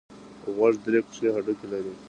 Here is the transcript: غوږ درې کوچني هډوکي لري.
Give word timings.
غوږ 0.55 0.73
درې 0.85 0.99
کوچني 1.05 1.29
هډوکي 1.35 1.67
لري. 1.71 1.91